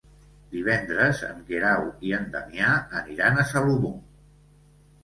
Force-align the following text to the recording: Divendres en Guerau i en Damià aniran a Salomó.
Divendres 0.53 1.21
en 1.27 1.43
Guerau 1.51 1.85
i 2.09 2.17
en 2.21 2.27
Damià 2.39 2.73
aniran 3.03 3.39
a 3.39 3.47
Salomó. 3.53 3.95